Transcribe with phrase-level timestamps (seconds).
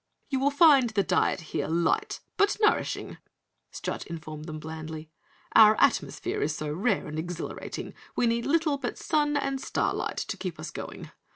[0.31, 3.19] "You will find the diet here light, but nourishing,"
[3.69, 5.11] Strut informed them blandly.
[5.53, 10.17] "Our atmosphere is so rare and exhilarating, we need little but sun and star light
[10.17, 11.11] to keep us going.